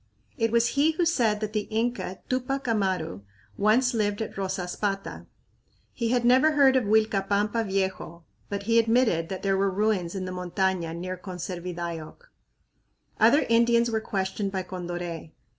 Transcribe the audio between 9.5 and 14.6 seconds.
were ruins in the montaña near Conservidayoc. Other Indians were questioned